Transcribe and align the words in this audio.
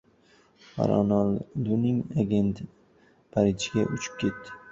Ronalduning 0.91 1.99
agenti 2.23 2.63
Parijga 3.31 3.85
uchib 3.97 4.19
ketdi 4.25 4.57